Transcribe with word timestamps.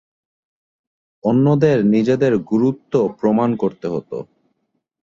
অন্যদের 1.23 1.77
নিজেদের 1.85 2.33
গুরুত্ব 2.51 2.93
প্রমাণ 3.19 3.49
করতে 3.55 3.87
হতো। 3.87 4.17